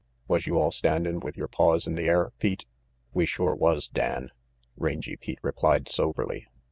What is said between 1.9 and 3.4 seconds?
the air, Pete?" "We